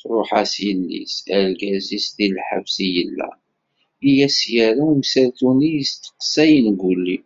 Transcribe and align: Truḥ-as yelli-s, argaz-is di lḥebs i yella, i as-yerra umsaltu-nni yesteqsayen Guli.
Truḥ-as 0.00 0.54
yelli-s, 0.64 1.16
argaz-is 1.38 2.06
di 2.16 2.28
lḥebs 2.36 2.76
i 2.86 2.88
yella, 2.94 3.30
i 4.10 4.12
as-yerra 4.26 4.84
umsaltu-nni 4.94 5.70
yesteqsayen 5.74 6.68
Guli. 6.80 7.18